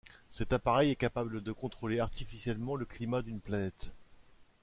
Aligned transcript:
Cet 0.31 0.51
appareil 0.51 0.89
est 0.89 0.95
capable 0.95 1.43
de 1.43 1.51
contrôler 1.51 1.99
artificiellement 1.99 2.75
le 2.75 2.85
climat 2.85 3.21
d'une 3.21 3.39
planète. 3.39 3.93